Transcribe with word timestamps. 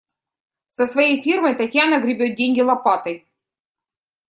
Со 0.69 0.87
своей 0.87 1.21
фирмой 1.21 1.53
Татьяна 1.53 1.99
гребёт 1.99 2.33
деньги 2.33 2.59
лопатой. 2.61 3.27